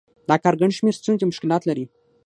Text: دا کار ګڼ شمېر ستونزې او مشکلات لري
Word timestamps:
دا 0.29 0.35
کار 0.43 0.55
ګڼ 0.61 0.69
شمېر 0.77 0.95
ستونزې 0.99 1.23
او 1.23 1.31
مشکلات 1.31 1.63
لري 1.69 1.85